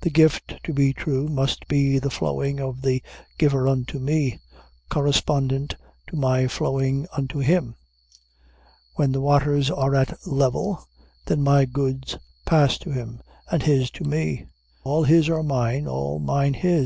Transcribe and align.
The 0.00 0.08
gift, 0.08 0.54
to 0.64 0.72
be 0.72 0.94
true, 0.94 1.28
must 1.28 1.68
be 1.68 1.98
the 1.98 2.08
flowing 2.08 2.58
of 2.58 2.80
the 2.80 3.02
giver 3.36 3.68
unto 3.68 3.98
me, 3.98 4.38
correspondent 4.88 5.76
to 6.06 6.16
my 6.16 6.48
flowing 6.48 7.06
unto 7.14 7.38
him. 7.38 7.74
When 8.94 9.12
the 9.12 9.20
waters 9.20 9.70
are 9.70 9.94
at 9.94 10.26
level, 10.26 10.88
then 11.26 11.42
my 11.42 11.66
goods 11.66 12.16
pass 12.46 12.78
to 12.78 12.92
him, 12.92 13.20
and 13.50 13.62
his 13.62 13.90
to 13.90 14.04
me. 14.04 14.46
All 14.84 15.04
his 15.04 15.28
are 15.28 15.42
mine, 15.42 15.86
all 15.86 16.18
mine 16.18 16.54
his. 16.54 16.80